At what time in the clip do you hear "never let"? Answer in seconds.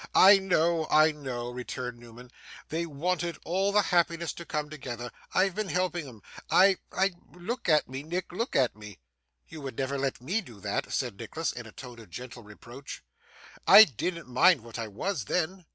9.77-10.19